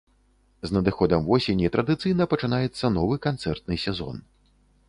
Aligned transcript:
З 0.69 0.75
надыходам 0.77 1.27
восені 1.27 1.69
традыцыйна 1.77 2.27
пачынаецца 2.33 2.93
новы 2.97 3.15
канцэртны 3.27 3.81
сезон. 3.87 4.15